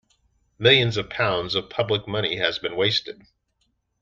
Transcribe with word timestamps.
Millions 0.57 0.97
of 0.97 1.11
pounds 1.11 1.53
of 1.53 1.69
public 1.69 2.07
money 2.07 2.37
has 2.37 2.57
been 2.57 2.75
wasted. 2.75 3.21